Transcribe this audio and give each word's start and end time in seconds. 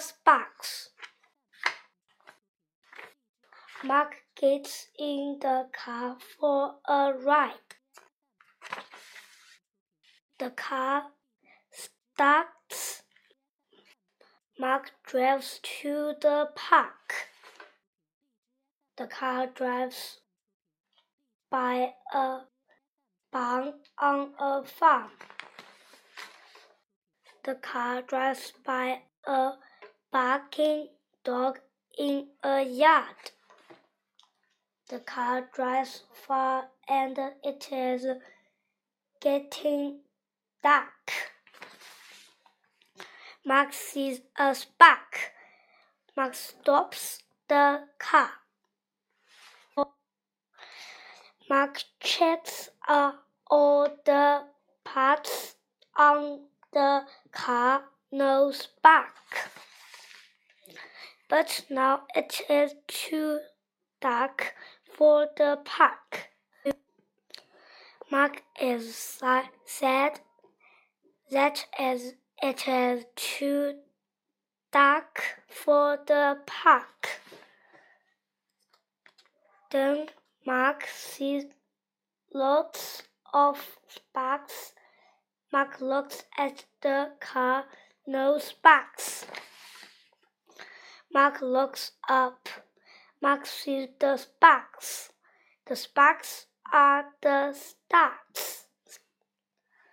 sparks. 0.00 0.90
Mark 3.84 4.16
gets 4.34 4.88
in 4.98 5.38
the 5.40 5.68
car 5.72 6.16
for 6.18 6.76
a 6.88 7.12
ride. 7.12 7.76
The 10.38 10.50
car 10.50 11.04
starts. 11.70 13.02
Mark 14.58 14.90
drives 15.04 15.60
to 15.80 16.14
the 16.20 16.48
park. 16.56 17.28
The 18.96 19.06
car 19.06 19.46
drives 19.46 20.20
by 21.50 21.94
a 22.12 22.40
barn 23.32 23.74
on 23.98 24.32
a 24.40 24.64
farm. 24.64 25.10
The 27.44 27.54
car 27.54 28.02
drives 28.02 28.52
by 28.64 29.02
a 29.26 29.52
barking 30.10 30.88
dog 31.24 31.60
in 31.98 32.28
a 32.42 32.62
yard. 32.62 33.32
The 34.88 34.98
car 34.98 35.48
drives 35.54 36.02
far 36.12 36.68
and 36.88 37.18
it 37.42 37.68
is 37.72 38.06
getting 39.20 40.00
dark. 40.62 41.12
Mark 43.44 43.72
sees 43.72 44.20
a 44.38 44.54
spark. 44.54 45.32
Mark 46.16 46.34
stops 46.34 47.22
the 47.48 47.84
car. 47.98 48.30
Mark 51.48 51.82
checks 52.00 52.70
all 52.88 53.88
the 54.04 54.44
parts 54.84 55.56
on 55.98 56.40
the 56.72 57.02
car, 57.30 57.82
no 58.12 58.52
spark. 58.52 59.50
But 61.28 61.64
now 61.70 62.02
it 62.14 62.42
is 62.48 62.74
too 62.86 63.40
dark 64.00 64.54
for 64.96 65.28
the 65.36 65.58
park. 65.64 66.28
Mark 68.10 68.42
is 68.60 68.94
sad 69.64 70.20
that 71.32 71.64
is, 71.80 72.12
it 72.42 72.68
is 72.68 73.06
too 73.16 73.76
dark 74.70 75.22
for 75.48 75.98
the 76.06 76.36
park. 76.46 77.22
Then 79.70 80.08
Mark 80.44 80.86
sees 80.94 81.44
lots 82.34 83.04
of 83.32 83.78
sparks. 83.88 84.74
Mark 85.50 85.80
looks 85.80 86.24
at 86.36 86.66
the 86.82 87.12
car, 87.18 87.64
no 88.06 88.38
sparks. 88.38 89.26
Mark 91.12 91.40
looks 91.42 91.92
up. 92.08 92.48
Mark 93.20 93.46
sees 93.46 93.88
the 94.00 94.16
sparks. 94.16 95.12
The 95.66 95.76
sparks 95.76 96.46
are 96.72 97.04
the 97.20 97.52
stars. 97.52 98.21